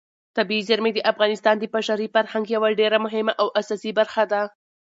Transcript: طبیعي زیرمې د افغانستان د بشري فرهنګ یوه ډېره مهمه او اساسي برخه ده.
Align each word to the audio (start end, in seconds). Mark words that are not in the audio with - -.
طبیعي 0.37 0.63
زیرمې 0.69 0.91
د 0.93 0.99
افغانستان 1.11 1.55
د 1.59 1.63
بشري 1.75 2.07
فرهنګ 2.13 2.45
یوه 2.55 2.69
ډېره 2.79 2.97
مهمه 3.05 3.33
او 3.41 3.47
اساسي 3.61 3.91
برخه 3.99 4.23
ده. 4.31 4.41